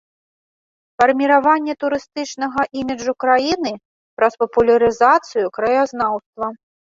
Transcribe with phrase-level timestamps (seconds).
[1.01, 3.73] Фарміраванне турыстычнага іміджу краіны
[4.21, 6.45] праз папулярызацыю краязнаўства.